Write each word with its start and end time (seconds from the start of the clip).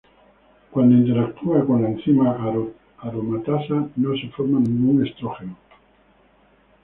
Cuando 0.71 0.95
interactúa 0.95 1.63
con 1.63 1.83
la 1.83 1.89
enzima 1.89 2.31
aromatasa 3.03 3.87
no 3.97 4.15
se 4.17 4.29
forma 4.29 4.59
ningún 4.59 5.05
estrógeno. 5.05 5.55